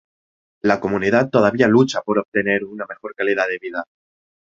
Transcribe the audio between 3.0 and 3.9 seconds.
calidad de vida.